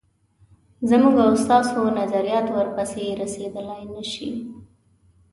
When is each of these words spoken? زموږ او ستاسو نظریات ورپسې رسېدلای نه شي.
زموږ 0.89 1.15
او 1.25 1.31
ستاسو 1.43 1.81
نظریات 1.99 2.47
ورپسې 2.51 3.05
رسېدلای 3.21 3.83
نه 3.93 4.03
شي. 4.11 4.29